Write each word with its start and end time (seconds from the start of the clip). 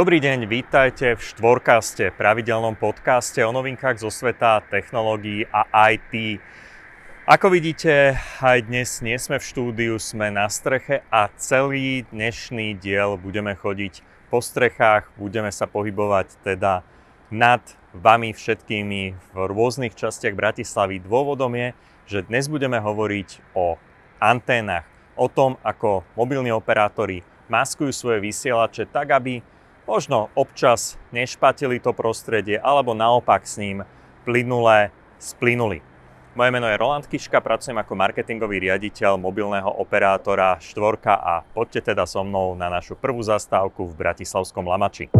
Dobrý 0.00 0.16
deň, 0.16 0.48
vítajte 0.48 1.12
v 1.12 1.20
štvorkaste, 1.20 2.16
pravidelnom 2.16 2.72
podcaste 2.72 3.44
o 3.44 3.52
novinkách 3.52 4.00
zo 4.00 4.08
sveta 4.08 4.64
technológií 4.72 5.44
a 5.52 5.68
IT. 5.92 6.40
Ako 7.28 7.52
vidíte, 7.52 8.16
aj 8.40 8.64
dnes 8.64 9.04
nie 9.04 9.20
sme 9.20 9.36
v 9.36 9.44
štúdiu, 9.44 10.00
sme 10.00 10.32
na 10.32 10.48
streche 10.48 11.04
a 11.12 11.28
celý 11.36 12.08
dnešný 12.08 12.80
diel 12.80 13.20
budeme 13.20 13.52
chodiť 13.52 14.00
po 14.32 14.40
strechách, 14.40 15.12
budeme 15.20 15.52
sa 15.52 15.68
pohybovať 15.68 16.32
teda 16.48 16.80
nad 17.28 17.60
vami 17.92 18.32
všetkými 18.32 19.02
v 19.12 19.36
rôznych 19.36 19.92
častiach 19.92 20.32
Bratislavy. 20.32 21.04
Dôvodom 21.04 21.52
je, 21.52 21.76
že 22.08 22.24
dnes 22.24 22.48
budeme 22.48 22.80
hovoriť 22.80 23.52
o 23.52 23.76
anténach, 24.16 24.88
o 25.12 25.28
tom, 25.28 25.60
ako 25.60 26.08
mobilní 26.16 26.48
operátori 26.48 27.20
maskujú 27.52 27.92
svoje 27.92 28.24
vysielače 28.24 28.88
tak, 28.88 29.12
aby 29.12 29.44
možno 29.90 30.30
občas 30.38 30.94
nešpatili 31.10 31.82
to 31.82 31.90
prostredie, 31.90 32.62
alebo 32.62 32.94
naopak 32.94 33.42
s 33.42 33.58
ním 33.58 33.82
plynule 34.22 34.94
splynuli. 35.18 35.82
Moje 36.38 36.50
meno 36.54 36.70
je 36.70 36.78
Roland 36.78 37.10
Kiška, 37.10 37.42
pracujem 37.42 37.74
ako 37.74 37.98
marketingový 37.98 38.70
riaditeľ 38.70 39.18
mobilného 39.18 39.66
operátora 39.66 40.62
Štvorka 40.62 41.18
a 41.18 41.42
poďte 41.42 41.90
teda 41.90 42.06
so 42.06 42.22
mnou 42.22 42.54
na 42.54 42.70
našu 42.70 42.94
prvú 42.94 43.18
zastávku 43.18 43.82
v 43.90 43.98
Bratislavskom 43.98 44.62
Lamači. 44.62 45.10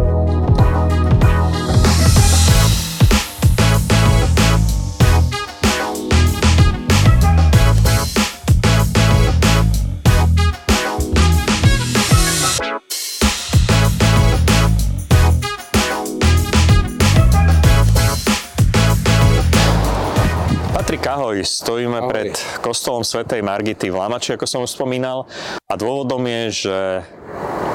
Ahoj, 21.31 21.47
stojíme 21.47 21.99
ahoj. 22.03 22.11
pred 22.11 22.35
kostolom 22.59 23.07
svätej 23.07 23.39
Margity 23.39 23.87
v 23.87 23.95
Lamači, 23.95 24.35
ako 24.35 24.43
som 24.43 24.67
už 24.67 24.75
spomínal. 24.75 25.23
A 25.71 25.79
dôvodom 25.79 26.19
je, 26.27 26.67
že 26.67 26.77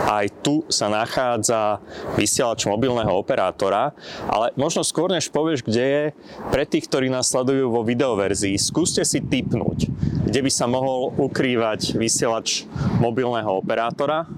aj 0.04 0.28
tu 0.44 0.60
sa 0.68 0.92
nachádza 0.92 1.80
vysielač 2.20 2.68
mobilného 2.68 3.08
operátora, 3.16 3.96
ale 4.28 4.52
možno 4.60 4.84
skôr 4.84 5.08
než 5.08 5.32
povieš, 5.32 5.64
kde 5.64 5.84
je, 5.88 6.04
pre 6.52 6.68
tých, 6.68 6.84
ktorí 6.84 7.08
nás 7.08 7.32
sledujú 7.32 7.72
vo 7.72 7.80
videoverzii, 7.80 8.60
skúste 8.60 9.00
si 9.08 9.24
typnúť, 9.24 9.88
kde 10.28 10.40
by 10.44 10.50
sa 10.52 10.68
mohol 10.68 11.16
ukrývať 11.16 11.96
vysielač 11.96 12.68
mobilného 13.00 13.56
operátora. 13.56 14.28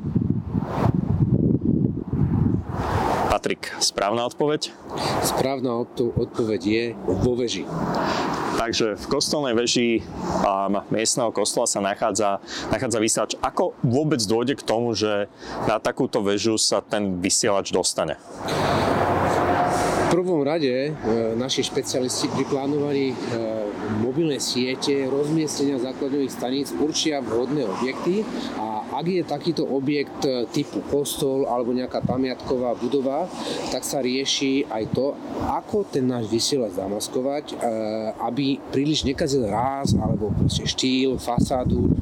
Patrik, 3.38 3.70
správna 3.78 4.26
odpoveď? 4.26 4.74
Správna 5.22 5.78
odpoveď 6.18 6.58
je 6.58 6.84
vo 7.06 7.38
veži. 7.38 7.62
Takže 8.58 8.98
v 8.98 9.04
kostolnej 9.06 9.54
veži 9.54 10.02
um, 10.42 10.82
miestneho 10.90 11.30
kostola 11.30 11.70
sa 11.70 11.78
nachádza, 11.78 12.42
nachádza 12.74 12.98
vysielač. 12.98 13.32
Ako 13.38 13.78
vôbec 13.86 14.18
dôjde 14.26 14.58
k 14.58 14.66
tomu, 14.66 14.90
že 14.90 15.30
na 15.70 15.78
takúto 15.78 16.18
väžu 16.18 16.58
sa 16.58 16.82
ten 16.82 17.22
vysielač 17.22 17.70
dostane? 17.70 18.18
V 20.10 20.18
prvom 20.18 20.42
rade 20.42 20.90
e, 20.90 20.90
naši 21.38 21.62
špecialisti 21.62 22.26
pri 22.34 22.42
plánovaní 22.42 23.14
e, 23.14 23.16
mobilnej 24.02 24.42
siete, 24.42 25.06
rozmiestnenia 25.06 25.78
základňových 25.78 26.32
staníc 26.34 26.74
určia 26.74 27.22
vhodné 27.22 27.70
objekty 27.70 28.26
a 28.58 28.77
ak 28.98 29.06
je 29.06 29.22
takýto 29.22 29.62
objekt 29.62 30.26
e, 30.26 30.42
typu 30.50 30.82
kostol 30.90 31.46
alebo 31.46 31.70
nejaká 31.70 32.02
pamiatková 32.02 32.74
budova, 32.74 33.30
tak 33.70 33.86
sa 33.86 34.02
rieši 34.02 34.66
aj 34.66 34.84
to, 34.90 35.14
ako 35.46 35.86
ten 35.86 36.10
náš 36.10 36.26
vysielač 36.26 36.74
zamaskovať, 36.74 37.44
e, 37.54 37.56
aby 38.26 38.58
príliš 38.74 39.06
nekazil 39.06 39.46
ráz 39.46 39.94
alebo 39.94 40.34
štýl, 40.50 41.14
fasádu 41.22 41.94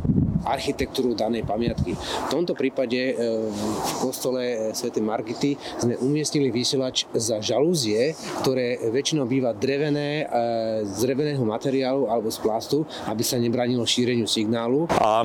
architektúru 0.45 1.17
danej 1.17 1.47
pamiatky. 1.49 1.97
V 1.97 2.29
tomto 2.29 2.53
prípade 2.53 3.13
e, 3.13 3.15
v 3.49 3.93
kostole 4.03 4.73
Sv. 4.77 4.93
Margity 5.01 5.57
sme 5.81 5.95
umiestnili 6.01 6.53
vysielač 6.53 7.07
za 7.15 7.39
žalúzie, 7.41 8.13
ktoré 8.43 8.81
väčšinou 8.91 9.25
býva 9.25 9.57
drevené, 9.57 10.25
e, 10.25 10.85
z 10.85 10.97
dreveného 11.07 11.43
materiálu 11.47 12.11
alebo 12.11 12.29
z 12.29 12.39
plastu, 12.43 12.83
aby 13.07 13.23
sa 13.23 13.41
nebranilo 13.41 13.87
šíreniu 13.87 14.27
signálu. 14.27 14.91
A 14.99 15.23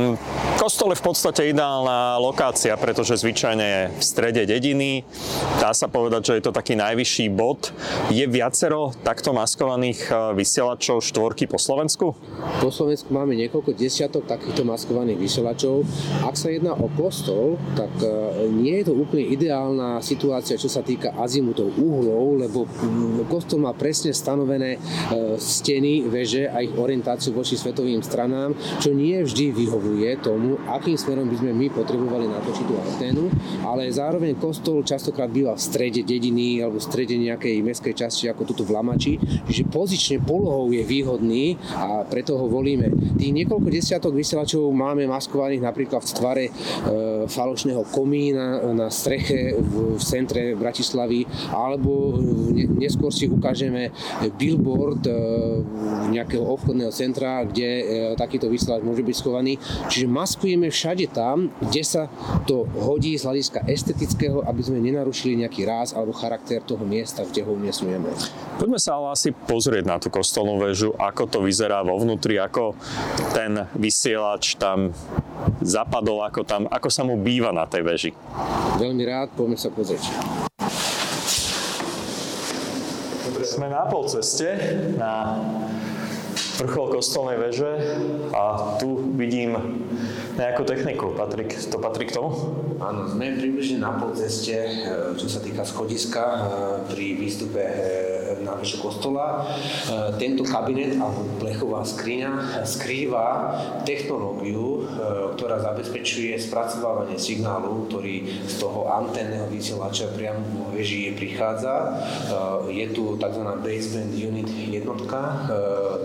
kostol 0.62 0.94
je 0.94 1.02
v 1.02 1.06
podstate 1.06 1.42
ideálna 1.50 2.22
lokácia, 2.22 2.78
pretože 2.78 3.18
zvyčajne 3.20 3.66
je 3.66 3.82
v 3.92 4.02
strede 4.04 4.44
dediny. 4.46 5.02
Dá 5.58 5.74
sa 5.74 5.90
povedať, 5.90 6.22
že 6.32 6.34
je 6.38 6.44
to 6.46 6.54
taký 6.54 6.78
najvyšší 6.78 7.34
bod. 7.34 7.74
Je 8.14 8.24
viacero 8.30 8.94
takto 9.02 9.34
maskovaných 9.34 10.00
e, 10.08 10.14
vysielačov 10.38 11.02
štvorky 11.02 11.50
po 11.50 11.58
Slovensku? 11.58 12.14
Po 12.62 12.70
Slovensku 12.70 13.10
máme 13.10 13.34
niekoľko 13.34 13.74
desiatok 13.74 14.30
takýchto 14.30 14.62
maskovaných 14.62 15.01
digitálnych 15.02 15.18
vysielačov. 15.18 15.84
Ak 16.22 16.38
sa 16.38 16.54
jedná 16.54 16.78
o 16.78 16.88
kostol, 16.94 17.58
tak 17.74 17.90
e, 18.02 18.08
nie 18.54 18.82
je 18.82 18.92
to 18.92 18.94
úplne 18.94 19.26
ideálna 19.34 20.00
situácia, 20.02 20.58
čo 20.58 20.70
sa 20.70 20.86
týka 20.86 21.18
azimutov 21.18 21.74
uhlov, 21.78 22.38
lebo 22.46 22.70
mm, 22.70 23.26
kostol 23.28 23.66
má 23.66 23.74
presne 23.74 24.14
stanovené 24.14 24.78
e, 24.78 24.80
steny, 25.42 26.06
veže 26.06 26.46
a 26.50 26.62
ich 26.62 26.74
orientáciu 26.78 27.34
voči 27.34 27.58
svetovým 27.58 28.06
stranám, 28.06 28.54
čo 28.78 28.94
nie 28.94 29.18
vždy 29.22 29.50
vyhovuje 29.52 30.22
tomu, 30.22 30.62
akým 30.70 30.98
smerom 30.98 31.28
by 31.28 31.36
sme 31.42 31.52
my 31.58 31.68
potrebovali 31.74 32.30
natočiť 32.30 32.66
tú 32.66 32.76
anténu, 32.78 33.24
ale 33.66 33.90
zároveň 33.90 34.38
kostol 34.38 34.86
častokrát 34.86 35.32
býva 35.32 35.58
v 35.58 35.62
strede 35.62 36.06
dediny 36.06 36.62
alebo 36.62 36.78
v 36.78 36.86
strede 36.86 37.18
nejakej 37.18 37.66
mestskej 37.66 37.96
časti 37.98 38.30
ako 38.30 38.46
tuto 38.46 38.64
v 38.68 38.74
Lamači, 38.78 39.14
čiže 39.50 39.70
pozične 39.72 40.18
polohou 40.22 40.70
je 40.70 40.84
výhodný 40.86 41.58
a 41.74 42.06
preto 42.06 42.38
ho 42.38 42.46
volíme. 42.46 42.92
Tých 43.18 43.34
niekoľko 43.34 43.68
desiatok 43.72 44.14
vysielačov 44.18 44.68
máme 44.70 44.91
máme 44.92 45.08
maskovaných 45.08 45.64
napríklad 45.64 46.04
v 46.04 46.12
tvare 46.12 46.46
e, 46.48 46.52
falošného 47.32 47.88
komína 47.96 48.60
na 48.76 48.92
streche 48.92 49.56
v, 49.56 49.96
centre 50.04 50.52
Bratislavy, 50.60 51.24
alebo 51.56 52.20
ne, 52.52 52.68
neskôr 52.76 53.10
si 53.16 53.32
ukážeme 53.32 53.96
billboard 54.36 55.08
e, 55.08 55.14
nejakého 56.12 56.44
obchodného 56.44 56.92
centra, 56.92 57.48
kde 57.48 57.70
e, 57.70 57.84
takýto 58.20 58.52
vysielač 58.52 58.84
môže 58.84 59.06
byť 59.06 59.16
schovaný. 59.16 59.56
Čiže 59.88 60.12
maskujeme 60.12 60.68
všade 60.68 61.08
tam, 61.16 61.48
kde 61.64 61.84
sa 61.88 62.12
to 62.44 62.68
hodí 62.76 63.16
z 63.16 63.24
hľadiska 63.24 63.64
estetického, 63.70 64.44
aby 64.44 64.62
sme 64.66 64.84
nenarušili 64.84 65.40
nejaký 65.46 65.64
ráz 65.64 65.96
alebo 65.96 66.12
charakter 66.12 66.60
toho 66.60 66.84
miesta, 66.84 67.24
kde 67.24 67.48
ho 67.48 67.56
umiestňujeme. 67.56 68.10
Poďme 68.58 68.80
sa 68.82 68.98
ale 68.98 69.16
asi 69.16 69.32
pozrieť 69.32 69.86
na 69.88 69.98
tú 70.02 70.12
kostolnú 70.12 70.60
väžu, 70.60 70.92
ako 70.98 71.24
to 71.30 71.40
vyzerá 71.46 71.86
vo 71.86 71.98
vnútri, 72.02 72.42
ako 72.42 72.74
ten 73.32 73.70
vysielač 73.78 74.58
tam 74.58 74.81
zapadol, 75.62 76.26
ako, 76.26 76.42
tam, 76.42 76.62
ako 76.66 76.90
sa 76.90 77.06
mu 77.06 77.20
býva 77.20 77.54
na 77.54 77.70
tej 77.70 77.86
veži. 77.86 78.12
Veľmi 78.82 79.04
rád, 79.06 79.30
poďme 79.38 79.58
sa 79.62 79.70
pozrieť. 79.70 80.10
Sme 83.42 83.68
na 83.68 83.86
polceste, 83.90 84.48
na 84.98 85.38
vrchol 86.62 86.94
kostolnej 86.94 87.38
veže 87.42 87.72
a 88.32 88.78
tu 88.78 89.12
vidím 89.18 89.58
nejakú 90.38 90.62
techniku. 90.62 91.14
Patrik, 91.18 91.58
to 91.58 91.78
patrí 91.82 92.06
k 92.06 92.16
tomu? 92.16 92.54
Áno, 92.78 93.10
sme 93.10 93.38
približne 93.38 93.82
na 93.82 93.98
polceste, 93.98 94.54
e, 94.54 94.74
čo 95.18 95.26
sa 95.26 95.42
týka 95.42 95.66
schodiska 95.66 96.22
e, 96.22 96.40
pri 96.90 97.06
výstupe 97.18 97.62
e, 98.56 98.60
vešu 98.60 98.78
kostola. 98.84 99.48
Tento 100.20 100.44
kabinet 100.46 100.98
alebo 101.00 101.26
plechová 101.40 101.82
skriňa 101.84 102.64
skrýva 102.68 103.28
technológiu, 103.84 104.86
ktorá 105.36 105.60
zabezpečuje 105.60 106.36
spracovávanie 106.38 107.18
signálu, 107.18 107.88
ktorý 107.90 108.28
z 108.46 108.56
toho 108.62 108.88
anténneho 108.92 109.48
vysielača 109.50 110.12
priamo 110.14 110.42
vo 110.54 110.66
veži 110.76 111.12
prichádza. 111.18 112.04
Je 112.70 112.86
tu 112.94 113.18
tzv. 113.18 113.44
baseband 113.64 114.14
unit 114.16 114.48
jednotka, 114.50 115.50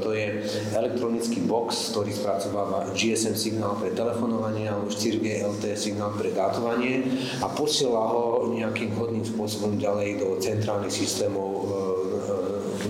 to 0.01 0.13
je 0.17 0.43
elektronický 0.75 1.45
box, 1.45 1.93
ktorý 1.93 2.13
spracováva 2.13 2.91
GSM 2.97 3.37
signál 3.37 3.77
pre 3.79 3.93
telefonovanie 3.93 4.71
alebo 4.71 4.89
4G 4.91 5.45
LTE 5.45 5.77
signál 5.77 6.13
pre 6.17 6.33
dátovanie 6.33 7.05
a 7.41 7.47
posiela 7.53 8.09
ho 8.11 8.51
nejakým 8.53 8.93
vhodným 8.97 9.25
spôsobom 9.25 9.77
ďalej 9.79 10.21
do 10.21 10.29
centrálnych 10.41 10.93
systémov 10.93 11.49
e, 11.49 11.57
e, 11.57 11.65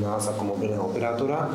nás 0.06 0.30
ako 0.30 0.56
mobilného 0.56 0.86
operátora. 0.86 1.50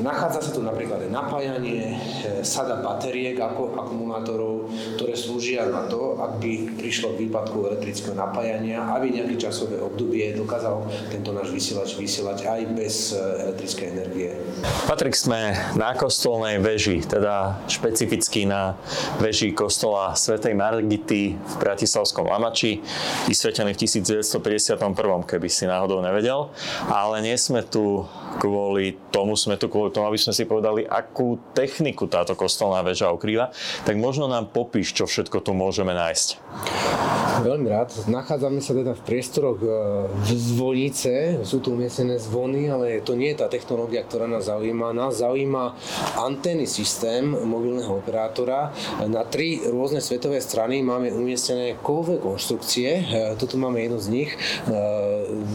Nachádza 0.00 0.40
sa 0.44 0.50
tu 0.54 0.60
napríklad 0.60 1.08
aj 1.08 1.10
napájanie, 1.10 1.96
e, 2.22 2.44
sada 2.46 2.78
batériek 2.78 3.36
ako 3.40 3.74
akumulátorov, 3.74 4.70
ktoré 4.96 5.16
slúžia 5.16 5.66
na 5.66 5.88
to, 5.88 6.20
ak 6.20 6.38
by 6.38 6.70
prišlo 6.78 7.16
k 7.16 7.26
výpadku 7.26 7.66
elektrického 7.72 8.14
napájania, 8.14 8.84
aby 8.94 9.10
nejaké 9.10 9.40
časové 9.40 9.80
obdobie 9.80 10.36
dokázal 10.36 10.84
tento 11.10 11.34
náš 11.34 11.50
vysielač 11.50 11.96
vysielať 11.96 12.38
aj 12.46 12.60
bez 12.76 12.94
e, 13.12 13.18
elektrickej 13.48 13.86
energie. 13.90 14.30
Patrik, 14.86 15.16
sme 15.16 15.56
na 15.74 15.96
kostolnej 15.96 16.60
veži, 16.60 17.02
teda 17.02 17.64
špecificky 17.66 18.44
na 18.46 18.76
veži 19.18 19.50
kostola 19.56 20.14
svätej 20.14 20.52
Margity 20.54 21.34
v 21.34 21.54
Bratislavskom 21.58 22.28
Lamači, 22.28 22.82
vysvetený 23.26 23.72
v 23.74 23.78
1951, 23.86 25.24
keby 25.24 25.48
si 25.48 25.64
náhodou 25.64 26.02
nevedel. 26.02 26.50
Ale 26.90 27.22
nie 27.22 27.38
sme 27.38 27.62
tu 27.62 28.02
kvôli 28.42 28.98
tomu, 29.14 29.38
sme 29.38 29.54
tu 29.54 29.70
kvôli 29.70 29.94
tomu, 29.94 30.10
aby 30.10 30.18
sme 30.18 30.34
si 30.34 30.42
povedali, 30.42 30.82
akú 30.82 31.38
techniku 31.54 32.10
táto 32.10 32.34
kostolná 32.34 32.82
väža 32.82 33.14
ukrýva. 33.14 33.54
Tak 33.86 33.94
možno 33.94 34.26
nám 34.26 34.50
popíš, 34.50 34.90
čo 34.90 35.06
všetko 35.06 35.38
tu 35.38 35.54
môžeme 35.54 35.94
nájsť. 35.94 36.28
Veľmi 37.40 37.72
rád. 37.72 37.88
Nachádzame 38.04 38.60
sa 38.60 38.76
teda 38.76 38.92
v 38.92 39.02
priestoroch 39.02 39.58
e, 39.64 39.68
v 40.12 40.28
zvonice. 40.36 41.40
Sú 41.40 41.64
tu 41.64 41.72
umiestnené 41.72 42.20
zvony, 42.20 42.68
ale 42.68 43.00
to 43.00 43.16
nie 43.16 43.32
je 43.32 43.40
tá 43.40 43.48
technológia, 43.48 44.04
ktorá 44.04 44.28
nás 44.28 44.44
zaujíma. 44.44 44.92
Nás 44.92 45.24
zaujíma 45.24 45.72
anténny 46.20 46.68
systém 46.68 47.24
mobilného 47.24 47.96
operátora. 47.96 48.76
Na 49.08 49.24
tri 49.24 49.56
rôzne 49.64 50.04
svetové 50.04 50.44
strany 50.44 50.84
máme 50.84 51.08
umiestnené 51.16 51.80
kovové 51.80 52.20
konštrukcie. 52.20 52.88
E, 53.00 53.02
Toto 53.40 53.56
máme 53.56 53.80
jednu 53.80 53.98
z 54.04 54.08
nich. 54.12 54.30
E, 54.32 54.38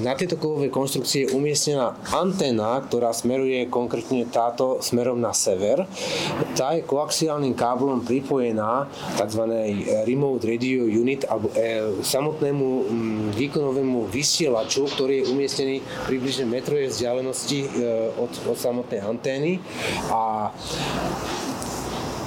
na 0.02 0.18
tieto 0.18 0.42
kovové 0.42 0.74
konštrukcie 0.74 1.30
je 1.30 1.34
umiestnená 1.38 1.94
anténa, 2.10 2.82
ktorá 2.82 3.14
smeruje 3.14 3.70
konkrétne 3.70 4.26
táto 4.26 4.82
smerom 4.82 5.22
na 5.22 5.38
sever. 5.38 5.86
Tá 6.58 6.74
je 6.74 6.82
koaxiálnym 6.82 7.54
káblom 7.54 8.02
pripojená 8.02 8.90
tzv. 9.22 9.42
Remote 10.10 10.50
Radio 10.50 10.90
Unit 10.90 11.28
alebo 11.30 11.54
samotnému 12.02 12.68
mm, 12.86 13.26
výkonovému 13.36 14.08
vysielaču, 14.10 14.88
ktorý 14.90 15.24
je 15.24 15.30
umiestnený 15.32 15.76
približne 16.08 16.46
metrovej 16.48 16.92
vzdialenosti 16.92 17.60
e, 17.64 17.68
od, 18.20 18.32
od 18.48 18.58
samotnej 18.58 19.02
antény. 19.02 19.60
A 20.12 20.52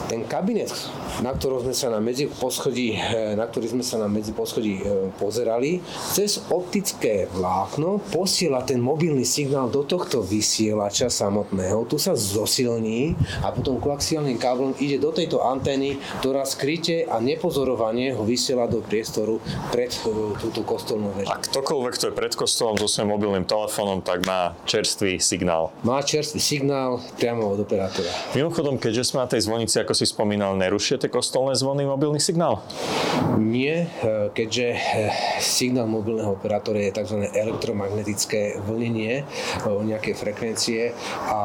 ten 0.09 0.25
kabinet, 0.25 0.73
na 1.21 1.37
ktorom 1.37 1.69
sme 1.69 1.77
sa 1.77 1.93
na 1.93 2.01
medzi 2.01 2.25
poschodí, 2.27 2.97
eh, 2.97 3.37
na 3.37 3.45
ktorý 3.45 3.77
sme 3.77 3.85
sa 3.85 4.01
na 4.01 4.09
medzi 4.09 4.33
poschodí 4.33 4.81
eh, 4.81 5.13
pozerali, 5.21 5.85
cez 6.17 6.41
optické 6.49 7.29
vlákno 7.29 8.01
posiela 8.09 8.65
ten 8.65 8.81
mobilný 8.81 9.29
signál 9.29 9.69
do 9.69 9.85
tohto 9.85 10.25
vysielača 10.25 11.13
samotného. 11.13 11.85
Tu 11.85 12.01
sa 12.01 12.17
zosilní 12.17 13.13
a 13.45 13.53
potom 13.53 13.77
koaxiálnym 13.77 14.41
káblom 14.41 14.73
ide 14.81 14.97
do 14.97 15.13
tejto 15.13 15.45
antény, 15.45 16.01
ktorá 16.25 16.49
skryte 16.49 17.05
a 17.05 17.21
nepozorovanie 17.21 18.17
ho 18.17 18.25
vysiela 18.25 18.65
do 18.65 18.81
priestoru 18.81 19.45
pred 19.69 19.93
eh, 19.93 20.09
túto 20.41 20.65
kostolnú 20.65 21.13
väžu. 21.13 21.29
A 21.29 21.37
ktokoľvek, 21.37 21.93
kto 22.01 22.05
je 22.09 22.15
pred 22.17 22.33
kostolom 22.33 22.81
so 22.81 22.89
svojím 22.89 23.13
mobilným 23.13 23.45
telefónom, 23.45 24.01
tak 24.01 24.25
má 24.25 24.57
čerstvý 24.65 25.21
signál. 25.21 25.69
Má 25.85 26.01
čerstvý 26.01 26.41
signál 26.41 27.05
priamo 27.21 27.53
od 27.53 27.61
operátora. 27.61 28.09
Mimochodom, 28.33 28.81
keďže 28.81 29.13
sme 29.13 29.27
na 29.27 29.29
tej 29.29 29.45
zvonici, 29.45 29.77
ako 29.77 29.98
si 29.99 30.07
spomínal, 30.07 30.55
nerušia 30.55 31.03
tie 31.03 31.11
kostolné 31.11 31.59
zvony 31.59 31.83
mobilný 31.83 32.23
signál? 32.23 32.63
Nie, 33.35 33.91
e, 33.99 34.31
keďže 34.31 34.67
e, 34.71 34.79
signál 35.43 35.91
mobilného 35.91 36.39
operátora 36.39 36.79
je 36.87 36.95
tzv. 36.95 37.27
elektromagnetické 37.35 38.63
vlnenie 38.63 39.27
o 39.67 39.83
e, 39.83 39.91
nejaké 39.91 40.15
frekvencie 40.15 40.95
a 41.27 41.41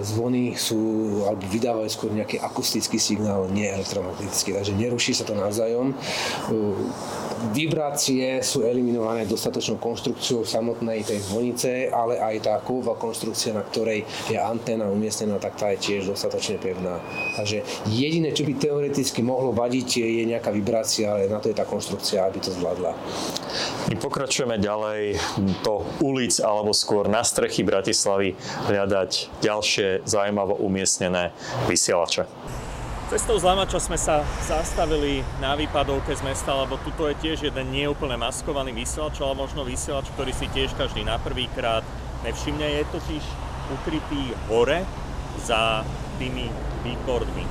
zvony 0.00 0.56
sú, 0.56 0.80
alebo 1.28 1.44
vydávajú 1.44 1.88
skôr 1.92 2.10
nejaký 2.16 2.40
akustický 2.40 2.96
signál, 2.96 3.44
nie 3.52 3.68
elektromagnetický, 3.68 4.56
takže 4.56 4.72
neruší 4.72 5.12
sa 5.12 5.28
to 5.28 5.36
navzájom. 5.36 5.92
Vibrácie 7.40 8.44
sú 8.44 8.68
eliminované 8.68 9.24
dostatočnou 9.24 9.80
konštrukciou 9.80 10.44
samotnej 10.44 11.00
tej 11.08 11.24
zvonice, 11.24 11.88
ale 11.88 12.20
aj 12.20 12.36
tá 12.44 12.54
kovová 12.60 13.00
konštrukcia, 13.00 13.56
na 13.56 13.64
ktorej 13.64 14.04
je 14.28 14.36
anténa 14.36 14.84
umiestnená, 14.92 15.40
tak 15.40 15.56
tá 15.56 15.72
je 15.72 15.80
tiež 15.80 16.12
dostatočne 16.12 16.60
pevná. 16.60 17.00
Takže 17.40 17.64
jediné, 17.88 18.36
čo 18.36 18.44
by 18.44 18.52
teoreticky 18.60 19.24
mohlo 19.24 19.56
vadiť, 19.56 19.88
je 20.04 20.28
nejaká 20.28 20.52
vibrácia, 20.52 21.08
ale 21.08 21.32
na 21.32 21.40
to 21.40 21.48
je 21.48 21.56
tá 21.56 21.64
konštrukcia, 21.64 22.28
aby 22.28 22.44
to 22.44 22.52
zvládla. 22.52 22.92
My 23.88 23.96
pokračujeme 23.96 24.60
ďalej 24.60 25.16
do 25.64 25.80
ulic 26.04 26.36
alebo 26.44 26.76
skôr 26.76 27.08
na 27.08 27.24
strechy 27.24 27.64
Bratislavy 27.64 28.36
hľadať 28.68 29.40
ďalšie 29.40 30.04
zaujímavo 30.04 30.60
umiestnené 30.60 31.32
vysielače. 31.66 32.28
Cestou 33.10 33.42
z 33.42 33.42
Lamača 33.42 33.82
sme 33.82 33.98
sa 33.98 34.22
zastavili 34.46 35.18
na 35.42 35.58
výpadovke 35.58 36.14
z 36.14 36.22
mesta, 36.22 36.54
lebo 36.54 36.78
tuto 36.78 37.10
je 37.10 37.18
tiež 37.18 37.42
jeden 37.42 37.74
neúplne 37.74 38.14
maskovaný 38.14 38.70
vysielač, 38.70 39.18
ale 39.18 39.34
možno 39.34 39.66
vysielač, 39.66 40.06
ktorý 40.14 40.30
si 40.30 40.46
tiež 40.54 40.78
každý 40.78 41.02
na 41.02 41.18
prvýkrát 41.18 41.82
nevšimne. 42.22 42.62
Je 42.62 42.86
totiž 42.86 43.24
ukrytý 43.74 44.30
hore 44.46 44.86
za 45.42 45.82
tými 46.22 46.54
billboardmi. 46.86 47.42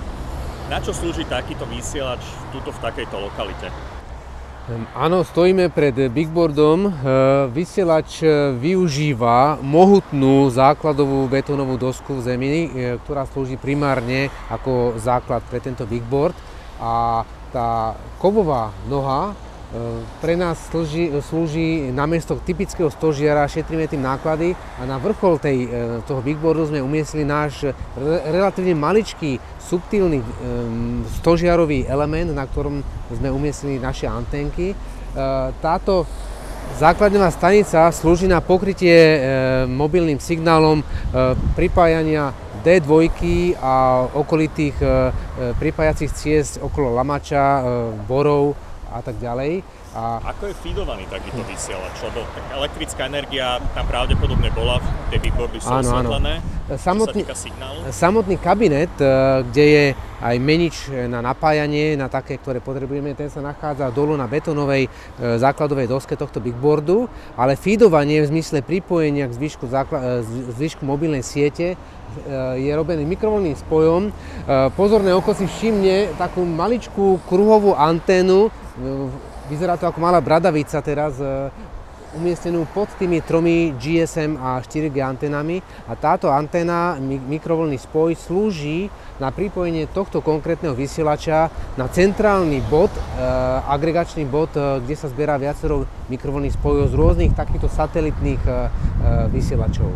Na 0.71 0.79
čo 0.79 0.95
slúži 0.95 1.27
takýto 1.27 1.67
vysielač 1.67 2.23
tuto 2.55 2.71
v 2.71 2.79
takejto 2.79 3.19
lokalite? 3.19 3.98
Áno, 4.93 5.25
stojíme 5.25 5.73
pred 5.73 6.13
bigboardom. 6.13 6.79
E, 6.85 6.91
vysielač 7.49 8.21
e, 8.21 8.53
využíva 8.53 9.57
mohutnú 9.65 10.45
základovú 10.53 11.25
betónovú 11.25 11.73
dosku 11.73 12.21
v 12.21 12.21
zemi, 12.21 12.49
e, 12.53 12.69
ktorá 13.01 13.25
slúži 13.25 13.57
primárne 13.57 14.29
ako 14.53 14.93
základ 15.01 15.41
pre 15.49 15.57
tento 15.57 15.89
bigboard. 15.89 16.37
A 16.77 17.25
tá 17.49 17.97
kovová 18.21 18.69
noha 18.85 19.33
pre 20.17 20.33
nás 20.33 20.57
slúži, 20.73 21.13
slúži 21.21 21.93
namiesto 21.93 22.41
typického 22.41 22.89
stožiara, 22.89 23.45
šetríme 23.45 23.85
tým 23.85 24.01
náklady 24.01 24.57
a 24.81 24.89
na 24.89 24.97
vrchol 24.97 25.37
tej, 25.37 25.69
toho 26.09 26.25
bigboardu 26.25 26.73
sme 26.73 26.81
umiestnili 26.81 27.21
náš 27.21 27.69
relatívne 28.33 28.73
maličký 28.73 29.37
subtilný 29.61 30.25
stožiarový 31.21 31.85
element, 31.85 32.33
na 32.33 32.49
ktorom 32.49 32.81
sme 33.13 33.29
umiestnili 33.29 33.77
naše 33.77 34.09
antenky. 34.09 34.73
E, 34.73 34.75
táto 35.61 36.05
základňová 36.77 37.29
stanica 37.33 37.89
slúži 37.93 38.29
na 38.29 38.41
pokrytie 38.41 38.97
e, 38.97 39.19
mobilným 39.69 40.17
signálom 40.17 40.81
e, 40.81 40.85
pripájania 41.53 42.33
D2 42.59 43.07
a 43.55 44.03
okolitých 44.19 44.75
pripájacích 45.63 46.11
ciest 46.11 46.59
okolo 46.59 46.91
Lamača, 46.91 47.63
Borov 48.03 48.51
a 48.89 48.99
tak 49.05 49.21
ďalej. 49.21 49.61
A... 49.89 50.21
Ako 50.21 50.53
je 50.53 50.55
feedovaný 50.61 51.09
takýto 51.09 51.41
vysielač? 51.49 51.97
Lebo 52.05 52.21
tak 52.29 52.45
elektrická 52.53 53.09
energia 53.09 53.57
tam 53.73 53.89
pravdepodobne 53.89 54.53
bola, 54.53 54.77
tie 55.09 55.17
výborby 55.17 55.57
sú 55.57 55.69
áno, 55.69 55.81
osvetlené. 55.81 56.33
Áno. 56.45 56.77
Samotný, 56.77 57.25
samotný 57.89 58.37
kabinet, 58.37 58.93
e, 59.01 59.05
kde 59.49 59.65
je 59.65 59.85
aj 60.21 60.35
menič 60.37 60.93
na 61.09 61.25
napájanie, 61.25 61.97
na 61.97 62.05
také, 62.05 62.37
ktoré 62.37 62.61
potrebujeme, 62.61 63.17
ten 63.17 63.33
sa 63.33 63.41
nachádza 63.41 63.89
dolu 63.89 64.13
na 64.13 64.29
betónovej 64.29 64.85
e, 64.85 64.89
základovej 65.41 65.89
doske 65.89 66.13
tohto 66.13 66.37
bigboardu, 66.37 67.09
ale 67.33 67.57
feedovanie 67.57 68.21
v 68.21 68.29
zmysle 68.29 68.61
pripojenia 68.61 69.25
k 69.25 69.33
zvyšku, 69.33 69.65
zákla- 69.65 70.21
e, 70.21 70.53
zvyšku 70.53 70.85
mobilnej 70.85 71.25
siete 71.25 71.73
je 72.57 72.73
robený 72.73 73.05
mikrovolným 73.05 73.53
spojom. 73.53 74.09
Pozorné 74.73 75.13
oko 75.13 75.37
si 75.37 75.45
všimne 75.45 76.17
takú 76.17 76.41
maličkú 76.41 77.21
kruhovú 77.29 77.77
anténu 77.77 78.49
Vyzerá 79.51 79.75
to 79.75 79.91
ako 79.91 79.99
malá 79.99 80.23
bradavica 80.23 80.79
teraz, 80.79 81.19
e, 81.19 81.51
umiestnenú 82.15 82.65
pod 82.73 82.89
tými 82.97 83.21
tromi 83.21 83.75
GSM 83.77 84.39
a 84.39 84.57
4G 84.63 84.97
antenami 85.03 85.61
a 85.85 85.93
táto 85.93 86.31
anténa, 86.31 86.97
mikrovlný 87.03 87.77
spoj, 87.77 88.17
slúži 88.17 88.89
na 89.21 89.29
pripojenie 89.29 89.91
tohto 89.91 90.23
konkrétneho 90.23 90.73
vysielača 90.73 91.51
na 91.75 91.91
centrálny 91.91 92.63
bod, 92.71 92.89
e, 92.95 93.01
agregačný 93.67 94.23
bod, 94.23 94.55
e, 94.55 94.79
kde 94.79 94.95
sa 94.95 95.11
zberá 95.11 95.35
viacero 95.35 95.83
mikrovlných 96.07 96.55
spojov 96.55 96.87
z 96.87 96.95
rôznych 96.95 97.31
takýchto 97.35 97.67
satelitných 97.67 98.41
vysielačov. 99.29 99.91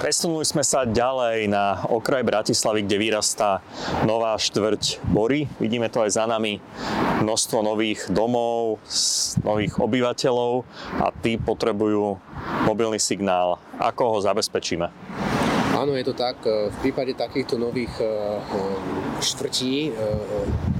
Presunuli 0.00 0.48
sme 0.48 0.64
sa 0.64 0.88
ďalej 0.88 1.52
na 1.52 1.84
okraj 1.84 2.24
Bratislavy, 2.24 2.88
kde 2.88 2.96
vyrastá 2.96 3.60
nová 4.08 4.32
štvrť 4.32 5.04
Bory. 5.12 5.44
Vidíme 5.60 5.92
to 5.92 6.00
aj 6.00 6.16
za 6.16 6.24
nami. 6.24 6.56
Množstvo 7.20 7.60
nových 7.60 8.08
domov, 8.08 8.80
nových 9.44 9.76
obyvateľov 9.76 10.64
a 11.04 11.12
tí 11.20 11.36
potrebujú 11.36 12.16
mobilný 12.64 12.96
signál. 12.96 13.60
Ako 13.76 14.16
ho 14.16 14.18
zabezpečíme? 14.24 14.88
Áno, 15.76 15.92
je 15.92 16.08
to 16.08 16.16
tak. 16.16 16.48
V 16.48 16.76
prípade 16.80 17.12
takýchto 17.12 17.60
nových 17.60 17.92
e, 18.00 18.08
štvrtí 19.20 19.92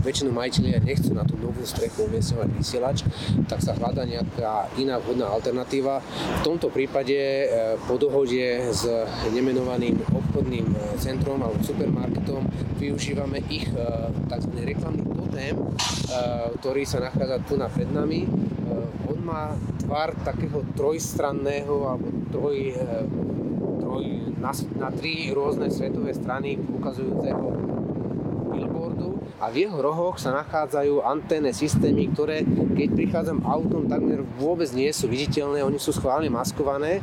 väčšinu 0.00 0.32
majiteľia 0.32 0.80
nechcú 0.80 1.12
na 1.12 1.22
tú 1.28 1.36
novú 1.36 1.60
strechu 1.62 2.08
umiestňovať 2.08 2.48
vysielač, 2.56 2.98
tak 3.46 3.60
sa 3.60 3.76
hľada 3.76 4.08
nejaká 4.08 4.72
iná 4.80 4.96
vhodná 4.96 5.28
alternatíva. 5.28 6.00
V 6.40 6.42
tomto 6.42 6.72
prípade 6.72 7.16
e, 7.16 7.46
po 7.84 8.00
dohode 8.00 8.72
s 8.72 8.88
nemenovaným 9.28 10.00
obchodným 10.08 10.66
e, 10.72 10.76
centrom 10.96 11.40
alebo 11.44 11.60
supermarketom 11.60 12.48
využívame 12.80 13.44
ich 13.52 13.68
e, 13.68 14.08
tzv. 14.32 14.50
reklamný 14.64 15.04
totem, 15.04 15.54
ktorý 16.58 16.82
sa 16.88 17.04
nachádza 17.06 17.44
tu 17.46 17.54
na 17.54 17.68
pred 17.70 17.86
nami. 17.92 18.26
On 19.06 19.18
má 19.22 19.54
tvar 19.78 20.14
takého 20.26 20.62
trojstranného 20.74 21.74
alebo 21.86 22.06
troj, 22.34 22.74
troj 23.78 24.04
na, 24.38 24.50
na 24.78 24.88
tri 24.90 25.30
rôzne 25.30 25.70
svetové 25.70 26.14
strany 26.14 26.58
ukazujúceho 26.58 27.69
a 29.40 29.48
v 29.48 29.64
jeho 29.64 29.80
rohoch 29.80 30.20
sa 30.20 30.36
nachádzajú 30.36 31.00
anténne 31.00 31.56
systémy, 31.56 32.12
ktoré 32.12 32.44
keď 32.44 32.88
prichádzam 32.92 33.40
autom 33.48 33.88
takmer 33.88 34.20
vôbec 34.36 34.68
nie 34.76 34.92
sú 34.92 35.08
viditeľné, 35.08 35.64
oni 35.64 35.80
sú 35.80 35.96
schválne 35.96 36.28
maskované. 36.28 37.00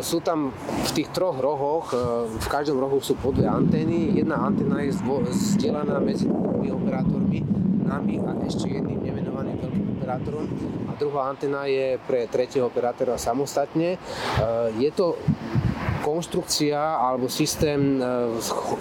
Sú 0.00 0.24
tam 0.24 0.56
v 0.56 0.90
tých 0.96 1.12
troch 1.12 1.36
rohoch, 1.36 1.92
v 2.26 2.46
každom 2.48 2.80
rohu 2.80 3.04
sú 3.04 3.20
po 3.20 3.36
dve 3.36 3.48
antény, 3.48 4.16
jedna 4.16 4.40
anténa 4.40 4.80
je 4.80 4.96
zdieľaná 5.56 6.00
medzi 6.00 6.24
dvomi 6.24 6.72
operátormi, 6.72 7.44
nami 7.84 8.16
a 8.24 8.32
ešte 8.42 8.72
jedným 8.72 9.04
nemenovaným 9.04 9.60
veľkým 9.60 9.86
operátorom 10.00 10.44
a 10.88 10.92
druhá 10.98 11.30
antena 11.30 11.68
je 11.70 12.00
pre 12.02 12.26
tretieho 12.26 12.66
operátora 12.66 13.20
samostatne. 13.20 14.00
Je 14.80 14.90
to 14.90 15.20
konštrukcia 16.06 16.78
alebo 16.78 17.26
systém 17.26 17.98
e, 17.98 18.06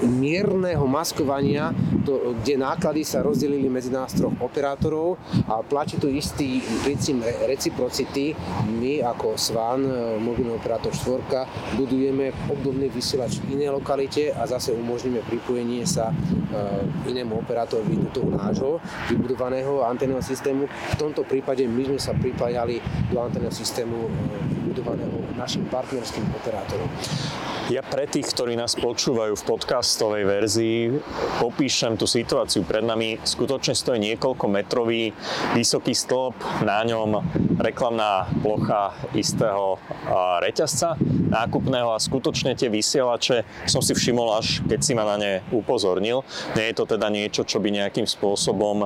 mierneho 0.05 0.85
maskovania, 0.85 1.73
to, 2.05 2.37
kde 2.45 2.61
náklady 2.61 3.01
sa 3.01 3.25
rozdelili 3.25 3.65
medzi 3.65 3.89
nás 3.89 4.13
troch 4.13 4.37
operátorov 4.37 5.17
a 5.49 5.65
platí 5.65 5.97
tu 5.97 6.05
istý 6.05 6.61
princíp 6.85 7.25
reciprocity. 7.49 8.37
My 8.69 9.01
ako 9.01 9.41
SVAN, 9.41 9.81
e, 9.81 10.21
mobilný 10.21 10.53
operátor 10.53 10.93
4, 10.93 11.81
budujeme 11.81 12.29
obdobný 12.45 12.93
vysielač 12.93 13.41
v 13.41 13.57
inej 13.57 13.73
lokalite 13.73 14.29
a 14.29 14.45
zase 14.45 14.69
umožníme 14.77 15.25
pripojenie 15.25 15.81
sa 15.89 16.13
e, 16.13 17.09
inému 17.09 17.41
operátorovi 17.41 18.05
do 18.05 18.09
toho 18.13 18.29
nášho 18.29 18.77
vybudovaného 19.09 19.81
antenného 19.81 20.21
systému. 20.21 20.69
V 20.69 20.95
tomto 21.01 21.25
prípade 21.25 21.65
my 21.65 21.89
sme 21.89 21.99
sa 21.99 22.13
pripájali 22.13 22.77
do 23.09 23.17
antenného 23.17 23.49
systému 23.49 24.13
vybudovaného 24.75 25.23
našim 25.39 25.63
partnerským 25.71 26.27
operátorom. 26.35 26.91
Ja 27.65 27.81
pre 27.81 28.05
tých, 28.05 28.29
ktorí 28.29 28.53
nás 28.53 28.77
počúvajú 28.77 29.33
v 29.33 29.47
podcastovej 29.49 30.21
verzii, 30.29 31.01
popíšem 31.41 31.97
tú 31.97 32.05
situáciu. 32.05 32.61
Pred 32.61 32.85
nami 32.85 33.17
skutočne 33.25 33.73
stojí 33.73 33.97
niekoľko 34.05 34.45
metrový 34.45 35.09
vysoký 35.57 35.97
stĺp, 35.97 36.61
na 36.61 36.85
ňom 36.85 37.25
reklamná 37.57 38.29
plocha 38.45 38.93
istého 39.17 39.81
reťazca 40.45 40.93
nákupného 41.25 41.89
a 41.89 41.97
skutočne 41.97 42.53
tie 42.53 42.69
vysielače 42.69 43.65
som 43.65 43.81
si 43.81 43.97
všimol 43.97 44.37
až 44.37 44.61
keď 44.69 44.79
si 44.85 44.93
ma 44.93 45.01
na 45.09 45.17
ne 45.17 45.33
upozornil. 45.49 46.21
Nie 46.53 46.69
je 46.69 46.77
to 46.77 46.85
teda 46.85 47.09
niečo, 47.09 47.49
čo 47.49 47.57
by 47.57 47.73
nejakým 47.73 48.05
spôsobom 48.05 48.85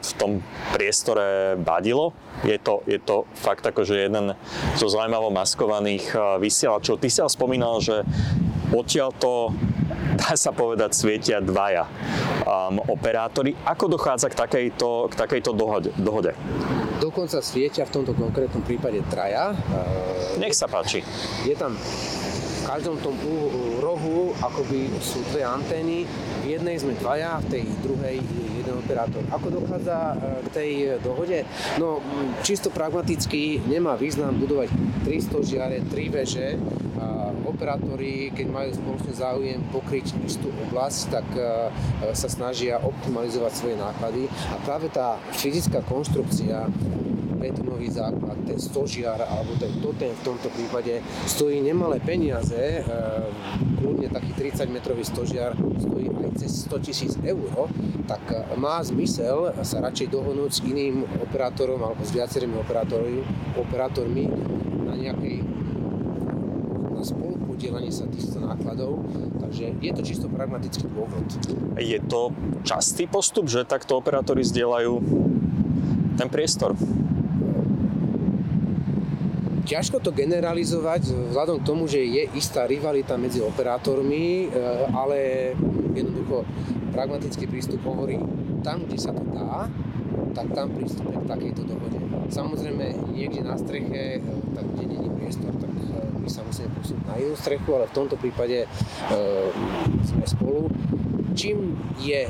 v 0.00 0.12
tom 0.16 0.40
priestore 0.72 1.60
badilo. 1.60 2.16
Je 2.40 2.56
to, 2.56 2.80
je 2.88 2.96
to 2.96 3.28
fakt 3.36 3.62
akože 3.62 4.08
jeden 4.08 4.32
zo 4.80 4.88
zaujímavo 4.88 5.28
maskovaných 5.28 6.16
vysielačov. 6.40 6.96
Ty 6.96 7.08
si 7.12 7.20
ale 7.20 7.28
spomínal, 7.30 7.81
že 7.82 8.06
odtiaľ 8.70 9.10
to 9.18 9.50
dá 10.16 10.38
sa 10.38 10.54
povedať, 10.54 10.94
svietia 10.94 11.42
dvaja 11.42 11.88
um, 12.46 12.78
operátori. 12.86 13.58
Ako 13.66 13.90
dochádza 13.90 14.30
k 14.30 14.38
takejto, 14.38 15.10
k 15.10 15.14
takejto 15.18 15.50
dohode, 15.52 15.90
dohode? 15.98 16.32
Dokonca 17.02 17.42
svietia 17.42 17.82
v 17.82 17.92
tomto 18.00 18.14
konkrétnom 18.14 18.62
prípade 18.62 19.02
traja. 19.10 19.50
Nech 20.38 20.54
sa 20.54 20.70
páči. 20.70 21.02
Je 21.42 21.54
tam 21.58 21.74
v 21.74 22.62
každom 22.62 22.94
tom 23.02 23.18
rohu 23.82 24.30
akoby 24.38 24.86
sú 25.02 25.18
dve 25.34 25.42
antény. 25.42 26.06
V 26.42 26.46
jednej 26.50 26.76
sme 26.76 26.98
dvaja, 26.98 27.38
v 27.46 27.46
tej 27.54 27.64
druhej 27.86 28.16
jeden 28.58 28.74
operátor. 28.78 29.22
Ako 29.30 29.62
dochádza 29.62 29.98
e, 29.98 30.14
k 30.42 30.48
tej 30.50 30.70
dohode? 30.98 31.46
No, 31.78 32.02
čisto 32.42 32.68
pragmaticky 32.74 33.62
nemá 33.70 33.94
význam 33.94 34.34
budovať 34.36 34.68
300 35.06 35.50
žiare, 35.50 35.78
3 35.86 36.16
veže, 36.18 36.58
operátori, 37.52 38.32
keď 38.34 38.46
majú 38.50 38.70
spoločný 38.74 39.12
záujem 39.14 39.60
pokryť 39.70 40.18
istú 40.26 40.48
oblasť, 40.66 41.00
tak 41.12 41.26
e, 41.36 41.70
sa 42.10 42.28
snažia 42.32 42.82
optimalizovať 42.82 43.52
svoje 43.52 43.76
náklady 43.78 44.26
a 44.50 44.56
práve 44.64 44.88
tá 44.88 45.20
fyzická 45.36 45.84
konštrukcia 45.86 46.66
betónový 47.42 47.90
základ, 47.90 48.38
ten 48.46 48.62
stožiar 48.62 49.18
alebo 49.18 49.58
ten 49.58 49.74
totem 49.82 50.14
v 50.14 50.22
tomto 50.22 50.46
prípade 50.54 51.02
stojí 51.26 51.58
nemalé 51.58 51.98
peniaze, 51.98 52.54
e, 52.54 52.80
kľudne 53.82 54.06
taký 54.14 54.30
30 54.38 54.70
metrový 54.70 55.02
stožiar 55.02 55.58
stojí 55.82 56.06
aj 56.06 56.38
cez 56.38 56.70
100 56.70 56.86
tisíc 56.86 57.12
eur, 57.26 57.66
tak 58.06 58.22
e, 58.30 58.54
má 58.54 58.78
zmysel 58.86 59.50
sa 59.66 59.82
radšej 59.82 60.14
dohodnúť 60.14 60.50
s 60.54 60.60
iným 60.62 61.02
operátorom 61.18 61.82
alebo 61.82 62.06
s 62.06 62.14
viacerými 62.14 62.54
operátormi, 62.62 63.20
operátormi 63.58 64.24
na 64.86 64.94
nejakej 64.94 65.42
na 66.92 67.02
spolupodielanie 67.02 67.90
sa 67.90 68.06
týchto 68.06 68.38
nákladov, 68.38 69.02
takže 69.42 69.74
je 69.82 69.90
to 69.90 70.02
čisto 70.06 70.26
pragmatický 70.30 70.86
dôvod. 70.86 71.26
Je 71.74 71.98
to 72.06 72.30
častý 72.62 73.10
postup, 73.10 73.50
že 73.50 73.66
takto 73.66 73.98
operátori 73.98 74.46
zdieľajú 74.46 74.94
ten 76.14 76.28
priestor? 76.30 76.78
Ťažko 79.62 80.02
to 80.02 80.10
generalizovať 80.10 81.30
vzhľadom 81.30 81.62
k 81.62 81.66
tomu, 81.66 81.86
že 81.86 82.02
je 82.02 82.26
istá 82.34 82.66
rivalita 82.66 83.14
medzi 83.14 83.38
operátormi, 83.38 84.50
e, 84.50 84.58
ale 84.90 85.18
jednoducho 85.94 86.42
pragmatický 86.90 87.46
prístup 87.46 87.80
hovorí, 87.86 88.18
tam, 88.66 88.86
kde 88.86 88.98
sa 88.98 89.14
to 89.14 89.22
dá, 89.30 89.70
tak 90.32 90.46
tam 90.52 90.72
prístupe 90.72 91.12
k 91.12 91.24
takejto 91.28 91.62
dohode. 91.68 91.98
Samozrejme, 92.32 93.12
niekde 93.12 93.44
na 93.44 93.56
streche, 93.60 94.18
e, 94.18 94.20
tak 94.56 94.64
kde 94.72 94.84
není 94.88 95.08
priestor, 95.14 95.52
tak 95.60 95.68
e, 95.68 95.94
my 96.20 96.28
sa 96.28 96.40
musíme 96.42 96.70
posúť 96.72 96.98
na 97.04 97.14
inú 97.20 97.34
strechu, 97.36 97.68
ale 97.76 97.86
v 97.88 97.96
tomto 97.96 98.16
prípade 98.16 98.64
e, 98.64 98.66
sme 100.06 100.24
spolu. 100.24 100.72
Čím 101.32 101.76
je 102.00 102.28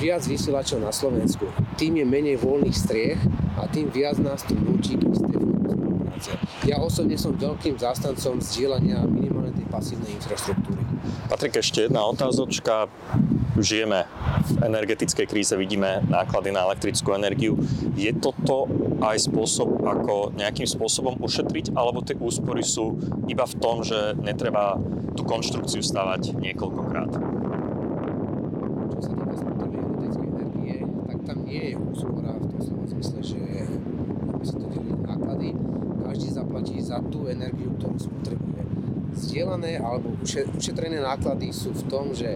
viac 0.00 0.22
vysielačov 0.24 0.80
na 0.80 0.90
Slovensku, 0.90 1.48
tým 1.76 2.00
je 2.00 2.06
menej 2.08 2.36
voľných 2.40 2.76
striech 2.76 3.20
a 3.60 3.68
tým 3.70 3.92
viac 3.92 4.18
nás 4.20 4.42
tu 4.42 4.56
nutí 4.58 4.98
k 4.98 5.06
istej 5.06 5.53
spolupráce. 6.14 6.66
Ja 6.66 6.78
osobne 6.78 7.18
som 7.18 7.34
veľkým 7.34 7.76
zástancom 7.78 8.38
zdieľania 8.38 9.02
minimálnej 9.06 9.54
tej 9.54 9.66
pasívnej 9.68 10.14
infraštruktúry. 10.16 10.80
Patrik, 11.28 11.58
ešte 11.58 11.88
jedna 11.90 12.06
otázočka. 12.06 12.88
Žijeme 13.54 14.02
v 14.50 14.66
energetickej 14.66 15.26
kríze, 15.30 15.54
vidíme 15.54 16.02
náklady 16.10 16.50
na 16.50 16.66
elektrickú 16.66 17.14
energiu. 17.14 17.54
Je 17.94 18.10
toto 18.10 18.66
aj 18.98 19.30
spôsob, 19.30 19.78
ako 19.86 20.34
nejakým 20.34 20.66
spôsobom 20.66 21.22
ušetriť, 21.22 21.70
alebo 21.78 22.02
tie 22.02 22.18
úspory 22.18 22.66
sú 22.66 22.98
iba 23.30 23.46
v 23.46 23.54
tom, 23.62 23.86
že 23.86 24.18
netreba 24.18 24.74
tú 25.14 25.22
konštrukciu 25.22 25.86
stavať 25.86 26.34
niekoľkokrát? 26.34 27.14
nie 31.54 31.70
je 31.70 31.78
úspora 31.78 32.34
v 32.34 32.50
tom 32.50 32.60
slova 32.66 32.84
zmysle, 32.90 33.18
že 33.22 33.40
sa 34.42 34.54
to 34.58 34.66
delí 34.74 34.90
náklady, 35.06 35.54
každý 36.02 36.28
zaplatí 36.64 36.80
za 36.80 36.98
tú 37.12 37.28
energiu, 37.28 37.68
ktorú 37.76 37.98
spotrebuje. 38.00 38.62
Zdieľané 39.14 39.78
alebo 39.78 40.16
ušetrené 40.58 40.98
náklady 40.98 41.54
sú 41.54 41.70
v 41.70 41.86
tom, 41.86 42.10
že 42.16 42.34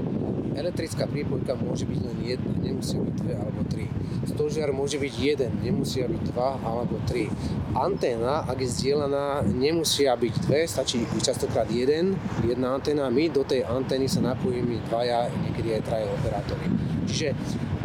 elektrická 0.54 1.10
prípojka 1.10 1.58
môže 1.58 1.82
byť 1.88 2.00
len 2.06 2.18
jedna, 2.22 2.54
nemusia 2.62 3.02
byť 3.02 3.14
dve 3.18 3.34
alebo 3.34 3.60
tri. 3.66 3.86
Stožiar 4.30 4.70
môže 4.70 5.00
byť 5.00 5.14
jeden, 5.18 5.50
nemusia 5.64 6.06
byť 6.06 6.22
dva 6.30 6.60
alebo 6.62 7.02
tri. 7.08 7.26
Anténa, 7.74 8.46
ak 8.46 8.62
je 8.62 8.68
zdieľaná, 8.70 9.42
nemusia 9.50 10.14
byť 10.14 10.34
dve, 10.46 10.70
stačí 10.70 11.02
častokrát 11.18 11.66
jeden, 11.66 12.14
jedna 12.46 12.78
anténa. 12.78 13.10
My 13.10 13.26
do 13.26 13.42
tej 13.42 13.66
antény 13.66 14.06
sa 14.06 14.22
napojíme 14.22 14.78
dvaja, 14.86 15.26
niekedy 15.34 15.78
aj 15.78 15.82
traje 15.82 16.06
operátory. 16.14 16.66
Čiže 17.10 17.28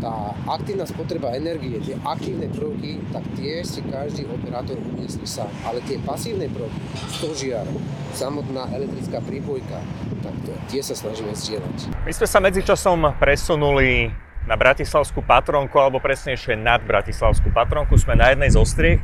tá 0.03 0.35
aktívna 0.51 0.83
spotreba 0.83 1.31
energie, 1.31 1.79
tie 1.79 1.95
aktívne 2.03 2.51
prvky, 2.51 2.99
tak 3.15 3.23
tie 3.39 3.63
si 3.63 3.79
každý 3.87 4.27
operátor 4.27 4.75
umiestni 4.75 5.23
sám. 5.23 5.47
Ale 5.63 5.79
tie 5.87 5.95
pasívne 6.03 6.51
prvky, 6.51 6.75
stožiar, 7.15 7.63
samotná 8.11 8.67
elektrická 8.75 9.23
prípojka, 9.23 9.79
tak 10.19 10.35
to, 10.43 10.51
tie 10.67 10.83
sa 10.83 10.91
snažíme 10.91 11.31
zdieľať. 11.31 11.95
My 12.03 12.11
sme 12.11 12.27
sa 12.27 12.43
medzičasom 12.43 13.15
presunuli 13.15 14.11
na 14.43 14.59
Bratislavskú 14.59 15.23
patronku, 15.23 15.79
alebo 15.79 16.03
presnejšie 16.03 16.59
nad 16.59 16.83
Bratislavskú 16.83 17.47
patronku. 17.55 17.95
Sme 17.95 18.19
na 18.19 18.35
jednej 18.35 18.51
zo 18.51 18.67
striech 18.67 18.99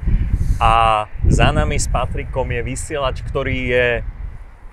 a 0.60 1.08
za 1.32 1.56
nami 1.56 1.80
s 1.80 1.88
Patrikom 1.88 2.44
je 2.52 2.60
vysielač, 2.60 3.24
ktorý 3.24 3.72
je 3.72 3.88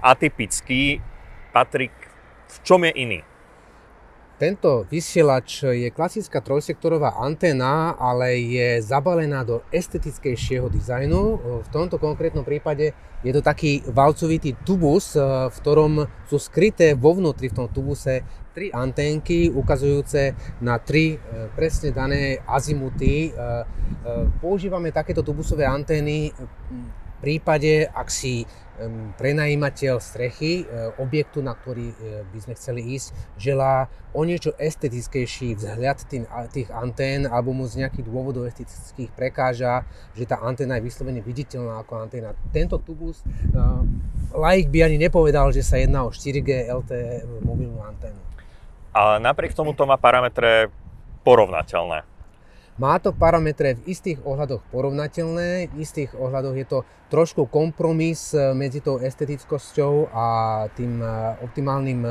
atypický. 0.03 0.99
Patrik, 1.55 1.95
v 2.51 2.57
čom 2.67 2.83
je 2.83 2.93
iný? 2.99 3.21
Tento 4.37 4.85
vysielač 4.93 5.65
je 5.65 5.89
klasická 5.89 6.45
trojsektorová 6.45 7.17
anténa, 7.25 7.97
ale 7.97 8.37
je 8.37 8.85
zabalená 8.85 9.41
do 9.49 9.65
estetickejšieho 9.73 10.69
dizajnu. 10.69 11.21
V 11.65 11.69
tomto 11.73 11.97
konkrétnom 11.97 12.45
prípade 12.45 12.93
je 13.25 13.33
to 13.33 13.41
taký 13.41 13.81
valcovitý 13.89 14.61
tubus, 14.61 15.17
v 15.17 15.57
ktorom 15.57 16.05
sú 16.29 16.37
skryté 16.37 16.93
vo 16.93 17.17
vnútri 17.17 17.49
v 17.49 17.65
tom 17.65 17.69
tubuse 17.73 18.21
tri 18.57 18.73
anténky 18.73 19.53
ukazujúce 19.53 20.33
na 20.65 20.81
tri 20.81 21.13
e, 21.13 21.17
presne 21.53 21.93
dané 21.93 22.41
azimuty. 22.49 23.29
E, 23.29 23.31
e, 23.31 23.65
používame 24.41 24.89
takéto 24.97 25.21
tubusové 25.21 25.69
antény 25.69 26.33
V 26.33 27.06
prípade, 27.21 27.89
ak 27.91 28.09
si 28.09 28.47
prenajímateľ 29.17 29.97
strechy, 30.05 30.63
e, 30.63 30.93
objektu, 31.01 31.41
na 31.41 31.57
ktorý 31.57 31.89
e, 31.89 31.97
by 32.29 32.39
sme 32.45 32.55
chceli 32.61 32.83
ísť, 32.97 33.09
želá 33.41 33.89
o 34.13 34.21
niečo 34.25 34.53
estetickejší 34.61 35.57
vzhľad 35.57 36.05
tých 36.53 36.69
antén 36.69 37.25
alebo 37.25 37.57
mu 37.57 37.65
z 37.65 37.85
nejakých 37.85 38.05
dôvodov 38.05 38.45
estetických 38.45 39.09
prekáža, 39.17 39.89
že 40.13 40.29
tá 40.29 40.45
anténa 40.45 40.77
je 40.77 40.87
vyslovene 40.93 41.25
viditeľná 41.25 41.81
ako 41.81 42.05
anténa. 42.05 42.37
Tento 42.53 42.77
tubus, 42.77 43.25
e, 43.25 43.61
laik 44.37 44.69
by 44.69 44.93
ani 44.93 45.01
nepovedal, 45.01 45.49
že 45.57 45.65
sa 45.65 45.81
jedná 45.81 46.05
o 46.05 46.13
4G 46.13 46.69
LTE 46.69 47.25
mobilnú 47.49 47.81
anténu. 47.81 48.21
Ale 48.93 49.21
napriek 49.25 49.57
tomu 49.57 49.73
to 49.73 49.89
má 49.89 49.97
parametre 49.97 50.69
porovnateľné. 51.25 52.16
Má 52.77 53.01
to 53.01 53.09
parametre 53.17 53.81
v 53.81 53.89
istých 53.89 54.21
ohľadoch 54.21 54.61
porovnateľné, 54.69 55.73
v 55.73 55.75
istých 55.81 56.13
ohľadoch 56.13 56.57
je 56.61 56.67
to 56.69 56.79
trošku 57.09 57.49
kompromis 57.49 58.37
e, 58.37 58.53
medzi 58.53 58.85
tou 58.85 59.01
estetickosťou 59.01 60.13
a 60.13 60.27
tým 60.77 61.01
e, 61.01 61.09
optimálnym 61.41 62.01
e, 62.05 62.11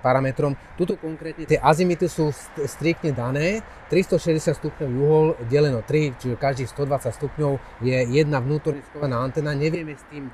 parametrom. 0.00 0.56
Tuto 0.80 0.96
konkrétne 0.96 1.44
tie 1.44 1.60
azimity 1.60 2.08
sú 2.08 2.32
striktne 2.64 3.12
dané, 3.12 3.60
360 3.92 4.56
stupňov 4.56 4.88
uhol 4.88 5.26
deleno 5.52 5.84
3, 5.84 6.16
čiže 6.16 6.40
každých 6.40 6.72
120 6.72 7.12
stupňov 7.12 7.52
je 7.84 7.98
jedna 8.16 8.40
vnútorne 8.40 8.80
schovaná 8.88 9.20
antena, 9.20 9.52
nevieme 9.52 9.96
s 9.96 10.04
tým 10.08 10.28
e, 10.28 10.32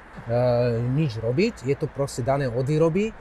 nič 0.95 1.19
robiť, 1.19 1.67
je 1.67 1.75
to 1.75 1.91
proste 1.91 2.23
dané 2.23 2.47
od 2.47 2.63
výroby. 2.63 3.11
E, 3.11 3.13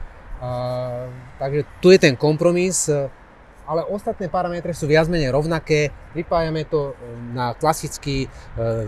takže 1.42 1.66
tu 1.82 1.90
je 1.90 1.98
ten 1.98 2.14
kompromis, 2.14 2.86
ale 3.68 3.84
ostatné 3.84 4.32
parametre 4.32 4.72
sú 4.72 4.88
viac 4.88 5.12
menej 5.12 5.36
rovnaké. 5.36 5.92
Pripájame 6.16 6.64
to 6.72 6.96
e, 6.96 7.12
na 7.36 7.52
klasický 7.52 8.26
e, 8.26 8.28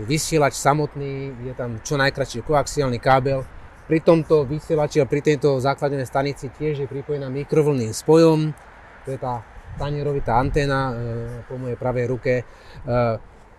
vysielač 0.08 0.56
samotný, 0.56 1.36
je 1.44 1.52
tam 1.52 1.78
čo 1.84 2.00
najkračší 2.00 2.40
koaxiálny 2.42 2.96
kábel. 2.96 3.44
Pri 3.84 4.00
tomto 4.00 4.48
vysielači 4.48 5.04
a 5.04 5.06
pri 5.06 5.20
tejto 5.20 5.60
základnej 5.60 6.08
stanici 6.08 6.48
tiež 6.48 6.86
je 6.86 6.88
pripojená 6.88 7.28
mikrovlnným 7.28 7.92
spojom. 7.92 8.56
To 9.04 9.08
je 9.12 9.18
tá 9.20 9.44
tanierovitá 9.76 10.40
anténa 10.40 10.90
e, 10.90 10.92
po 11.44 11.60
mojej 11.60 11.76
pravej 11.76 12.04
ruke. 12.08 12.34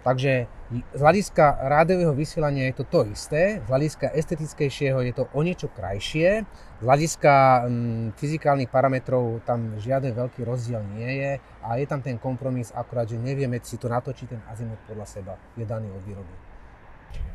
Takže 0.02 0.50
z 0.72 1.00
hľadiska 1.04 1.68
rádiového 1.68 2.16
vysielania 2.16 2.72
je 2.72 2.76
to 2.80 2.86
to 2.88 3.00
isté, 3.12 3.60
z 3.62 3.68
hľadiska 3.68 4.16
estetickejšieho 4.16 5.04
je 5.04 5.14
to 5.14 5.28
o 5.36 5.42
niečo 5.44 5.68
krajšie, 5.68 6.48
z 6.80 6.84
hľadiska 6.84 7.68
mm, 7.68 8.06
fyzikálnych 8.16 8.72
parametrov 8.72 9.44
tam 9.44 9.78
žiaden 9.78 10.16
veľký 10.16 10.48
rozdiel 10.48 10.82
nie 10.96 11.12
je 11.22 11.32
a 11.62 11.70
je 11.76 11.86
tam 11.86 12.00
ten 12.00 12.16
kompromis, 12.16 12.72
akurát, 12.72 13.06
že 13.06 13.20
nevieme 13.20 13.60
si 13.62 13.76
to 13.76 13.92
natočiť 13.92 14.28
ten 14.32 14.42
azimut 14.48 14.80
podľa 14.88 15.06
seba, 15.06 15.34
je 15.60 15.68
daný 15.68 15.92
od 15.92 16.02
výroby. 16.08 16.34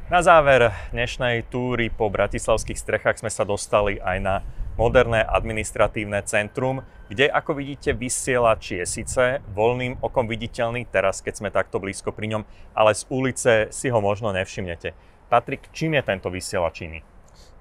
Na 0.07 0.23
záver 0.23 0.73
dnešnej 0.95 1.51
túry 1.53 1.93
po 1.93 2.09
bratislavských 2.09 2.79
strechách 2.79 3.21
sme 3.21 3.31
sa 3.31 3.43
dostali 3.43 3.99
aj 4.01 4.19
na 4.23 4.35
moderné 4.77 5.25
administratívne 5.25 6.21
centrum, 6.29 6.85
kde, 7.09 7.33
ako 7.33 7.57
vidíte, 7.57 7.97
vysielač 7.97 8.77
je 8.77 8.85
síce 8.85 9.41
voľným 9.57 9.99
okom 10.05 10.29
viditeľný 10.29 10.85
teraz, 10.93 11.25
keď 11.25 11.35
sme 11.35 11.49
takto 11.49 11.81
blízko 11.81 12.13
pri 12.13 12.37
ňom, 12.37 12.43
ale 12.77 12.93
z 12.93 13.03
ulice 13.09 13.53
si 13.73 13.89
ho 13.89 13.99
možno 14.05 14.31
nevšimnete. 14.37 14.93
Patrik, 15.27 15.73
čím 15.73 15.99
je 15.99 16.03
tento 16.07 16.29
vysielač 16.31 16.87
iný? 16.87 17.01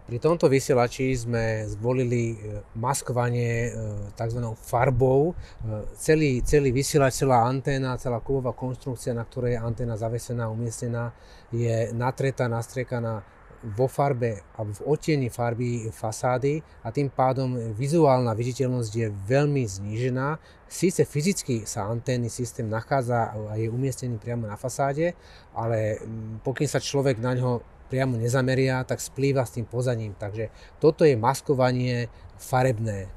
Pri 0.06 0.22
tomto 0.22 0.46
vysielači 0.46 1.18
sme 1.18 1.66
zvolili 1.66 2.38
e, 2.38 2.62
maskovanie 2.78 3.54
e, 3.66 3.70
tzv. 4.14 4.54
farbou. 4.54 5.34
E, 5.34 5.98
celý, 5.98 6.46
celý 6.46 6.70
vysielač, 6.70 7.26
celá 7.26 7.42
anténa, 7.50 7.98
celá 7.98 8.22
kovová 8.22 8.54
konštrukcia, 8.54 9.18
na 9.18 9.26
ktorej 9.26 9.58
je 9.58 9.66
anténa 9.66 9.98
zavesená, 9.98 10.46
umiestnená, 10.46 11.10
je 11.50 11.90
natretá, 11.98 12.46
nastriekaná 12.46 13.26
vo 13.74 13.90
farbe 13.90 14.46
alebo 14.54 14.78
v 14.78 14.86
odtieni 14.86 15.34
farby 15.34 15.90
fasády 15.90 16.62
a 16.86 16.94
tým 16.94 17.10
pádom 17.10 17.74
vizuálna 17.74 18.38
viditeľnosť 18.38 18.92
je 18.94 19.08
veľmi 19.10 19.66
znížená. 19.66 20.38
Síce 20.70 21.02
fyzicky 21.02 21.66
sa 21.66 21.90
anténny 21.90 22.30
systém 22.30 22.70
nachádza 22.70 23.34
a 23.34 23.58
je 23.58 23.74
umiestnený 23.74 24.22
priamo 24.22 24.46
na 24.46 24.54
fasáde, 24.54 25.18
ale 25.58 25.98
mm, 25.98 26.46
pokým 26.46 26.70
sa 26.70 26.78
človek 26.78 27.18
na 27.18 27.34
ňo 27.34 27.66
priamo 27.90 28.18
nezameria, 28.18 28.86
tak 28.86 29.02
splýva 29.02 29.46
s 29.46 29.58
tým 29.58 29.66
pozadím. 29.66 30.14
Takže 30.18 30.50
toto 30.82 31.06
je 31.06 31.18
maskovanie 31.18 32.10
farebné. 32.38 33.10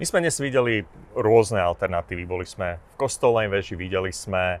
My 0.00 0.04
sme 0.08 0.24
dnes 0.24 0.40
videli 0.40 0.80
rôzne 1.12 1.60
alternatívy. 1.60 2.24
Boli 2.24 2.48
sme 2.48 2.80
v 2.80 2.94
kostolnej 2.96 3.52
veži, 3.52 3.76
videli 3.76 4.08
sme 4.08 4.56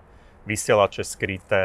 vysielače 0.48 1.04
skryté 1.04 1.64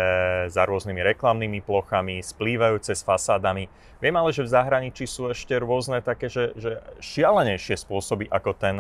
za 0.52 0.64
rôznymi 0.68 1.02
reklamnými 1.16 1.64
plochami, 1.64 2.20
splývajúce 2.20 2.92
s 2.92 3.06
fasádami. 3.08 3.72
Viem 4.04 4.16
ale, 4.20 4.36
že 4.36 4.44
v 4.44 4.52
zahraničí 4.52 5.08
sú 5.08 5.32
ešte 5.32 5.56
rôzne 5.56 6.04
také, 6.04 6.28
že, 6.28 6.52
že 6.60 6.84
šialenejšie 7.00 7.80
spôsoby, 7.80 8.28
ako 8.28 8.52
ten 8.54 8.76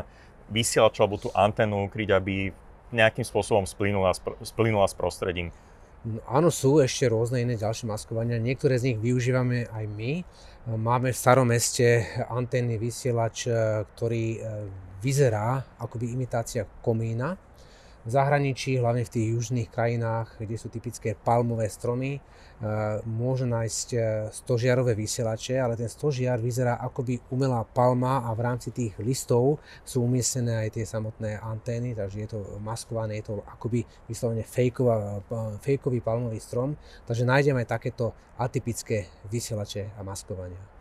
vysielač 0.51 0.99
alebo 0.99 1.17
tú 1.17 1.31
anténu 1.31 1.87
ukryť, 1.87 2.09
aby 2.11 2.51
nejakým 2.93 3.25
spôsobom 3.25 3.65
splynula, 3.65 4.13
splynula 4.43 4.85
s 4.85 4.93
prostredím. 4.93 5.49
No, 6.05 6.21
áno, 6.29 6.53
sú 6.53 6.77
ešte 6.85 7.09
rôzne 7.09 7.41
iné 7.41 7.57
ďalšie 7.57 7.89
maskovania. 7.89 8.37
Niektoré 8.37 8.77
z 8.77 8.93
nich 8.93 8.99
využívame 9.01 9.65
aj 9.73 9.85
my. 9.89 10.11
Máme 10.77 11.09
v 11.09 11.17
starom 11.17 11.49
meste 11.49 12.05
anténny 12.29 12.77
vysielač, 12.77 13.49
ktorý 13.97 14.25
e, 14.37 14.39
vyzerá 15.01 15.65
akoby 15.81 16.13
imitácia 16.13 16.69
komína 16.85 17.37
v 18.05 18.09
zahraničí, 18.13 18.77
hlavne 18.77 19.01
v 19.01 19.13
tých 19.17 19.27
južných 19.33 19.69
krajinách, 19.73 20.37
kde 20.37 20.55
sú 20.61 20.69
typické 20.69 21.17
palmové 21.17 21.65
stromy, 21.73 22.17
e, 22.17 22.19
môžu 23.09 23.49
nájsť 23.49 23.87
e, 23.93 23.99
stožiarové 24.29 24.93
vysielače, 24.93 25.57
ale 25.57 25.73
ten 25.73 25.89
stožiar 25.89 26.37
vyzerá 26.37 26.77
akoby 26.85 27.17
umelá 27.33 27.65
palma 27.65 28.21
a 28.29 28.29
v 28.37 28.45
rámci 28.45 28.69
tých 28.69 28.93
listov 29.01 29.57
sú 29.81 30.05
umiestnené 30.05 30.69
aj 30.69 30.77
tie 30.77 30.85
samotné 30.85 31.41
antény, 31.41 31.97
takže 31.97 32.17
je 32.21 32.29
to 32.29 32.39
maskované, 32.61 33.17
je 33.25 33.33
to 33.33 33.41
akoby 33.49 33.81
vyslovene 34.05 34.45
fejkový 35.57 35.99
palmový 36.05 36.37
strom, 36.37 36.77
takže 37.09 37.25
nájdeme 37.25 37.65
aj 37.65 37.73
takéto 37.73 38.13
atypické 38.37 39.09
vysielače 39.33 39.97
a 39.97 40.05
maskovania. 40.05 40.74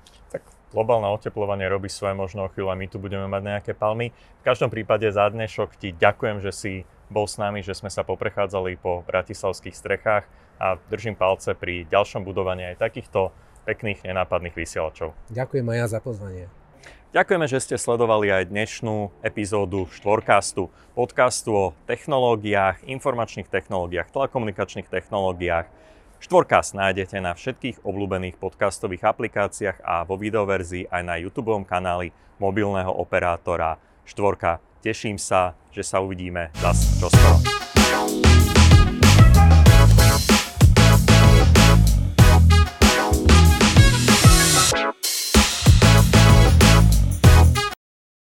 Globálne 0.74 1.06
oteplovanie 1.06 1.70
robí 1.70 1.86
svoje 1.86 2.18
možno 2.18 2.44
o 2.44 2.50
chvíľu 2.50 2.74
a 2.74 2.74
my 2.74 2.90
tu 2.90 2.98
budeme 2.98 3.30
mať 3.30 3.42
nejaké 3.46 3.72
palmy. 3.78 4.10
V 4.10 4.42
každom 4.42 4.74
prípade 4.74 5.06
za 5.06 5.22
dnešok 5.30 5.78
ti 5.78 5.94
ďakujem, 5.94 6.42
že 6.42 6.50
si 6.50 6.72
bol 7.06 7.30
s 7.30 7.38
nami, 7.38 7.62
že 7.62 7.78
sme 7.78 7.86
sa 7.86 8.02
poprechádzali 8.02 8.82
po 8.82 9.06
bratislavských 9.06 9.70
strechách 9.70 10.26
a 10.58 10.74
držím 10.90 11.14
palce 11.14 11.54
pri 11.54 11.86
ďalšom 11.86 12.26
budovaní 12.26 12.74
aj 12.74 12.90
takýchto 12.90 13.30
pekných, 13.62 14.02
nenápadných 14.02 14.58
vysielačov. 14.58 15.14
Ďakujem 15.30 15.62
aj 15.62 15.76
ja 15.78 15.86
za 15.86 16.00
pozvanie. 16.02 16.50
Ďakujeme, 17.14 17.46
že 17.46 17.62
ste 17.62 17.78
sledovali 17.78 18.34
aj 18.34 18.50
dnešnú 18.50 19.14
epizódu 19.22 19.86
Štvorkastu, 19.94 20.74
podcastu 20.98 21.54
o 21.54 21.64
technológiách, 21.86 22.82
informačných 22.82 23.46
technológiách, 23.46 24.10
telekomunikačných 24.10 24.90
technológiách. 24.90 25.70
Štvorkast 26.24 26.72
nájdete 26.72 27.20
na 27.20 27.36
všetkých 27.36 27.84
obľúbených 27.84 28.40
podcastových 28.40 29.12
aplikáciách 29.12 29.84
a 29.84 30.08
vo 30.08 30.16
videoverzii 30.16 30.88
aj 30.88 31.02
na 31.04 31.20
YouTube 31.20 31.52
kanáli 31.68 32.16
mobilného 32.40 32.88
operátora 32.88 33.76
Štvorka. 34.08 34.56
Teším 34.80 35.20
sa, 35.20 35.52
že 35.68 35.84
sa 35.84 36.00
uvidíme 36.00 36.48
zase 36.64 36.96
čoskoro. 36.96 37.73